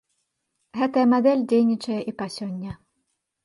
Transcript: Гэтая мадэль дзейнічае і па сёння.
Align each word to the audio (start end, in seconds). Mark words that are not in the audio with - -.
Гэтая 0.81 1.03
мадэль 1.11 1.45
дзейнічае 1.53 2.01
і 2.13 2.17
па 2.23 2.33
сёння. 2.41 2.71